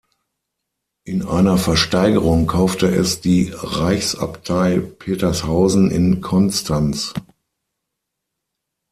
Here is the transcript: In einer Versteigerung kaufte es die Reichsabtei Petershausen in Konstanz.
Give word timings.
In 1.03 1.23
einer 1.27 1.59
Versteigerung 1.59 2.47
kaufte 2.47 2.87
es 2.87 3.21
die 3.21 3.51
Reichsabtei 3.53 4.79
Petershausen 4.79 5.91
in 5.91 6.21
Konstanz. 6.21 7.13